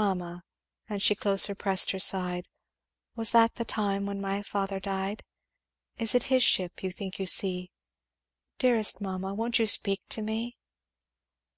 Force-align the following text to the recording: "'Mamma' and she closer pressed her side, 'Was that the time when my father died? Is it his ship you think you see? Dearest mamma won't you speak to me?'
"'Mamma' 0.00 0.44
and 0.88 1.02
she 1.02 1.14
closer 1.14 1.54
pressed 1.54 1.90
her 1.90 1.98
side, 2.00 2.48
'Was 3.16 3.32
that 3.32 3.56
the 3.56 3.66
time 3.66 4.06
when 4.06 4.18
my 4.18 4.40
father 4.42 4.80
died? 4.80 5.22
Is 5.98 6.14
it 6.14 6.22
his 6.32 6.42
ship 6.42 6.82
you 6.82 6.90
think 6.90 7.18
you 7.18 7.26
see? 7.26 7.70
Dearest 8.56 9.02
mamma 9.02 9.34
won't 9.34 9.58
you 9.58 9.66
speak 9.66 10.00
to 10.08 10.22
me?' 10.22 10.56